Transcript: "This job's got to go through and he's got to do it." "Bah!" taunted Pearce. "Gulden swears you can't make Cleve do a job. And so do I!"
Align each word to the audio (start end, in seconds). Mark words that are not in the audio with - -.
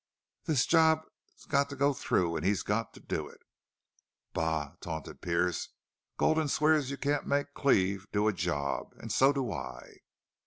"This 0.45 0.65
job's 0.65 1.05
got 1.47 1.69
to 1.69 1.75
go 1.75 1.93
through 1.93 2.35
and 2.35 2.43
he's 2.43 2.63
got 2.63 2.91
to 2.95 2.99
do 2.99 3.27
it." 3.27 3.39
"Bah!" 4.33 4.71
taunted 4.81 5.21
Pearce. 5.21 5.69
"Gulden 6.17 6.47
swears 6.47 6.89
you 6.89 6.97
can't 6.97 7.27
make 7.27 7.53
Cleve 7.53 8.07
do 8.11 8.27
a 8.27 8.33
job. 8.33 8.95
And 8.97 9.11
so 9.11 9.31
do 9.31 9.51
I!" 9.51 9.97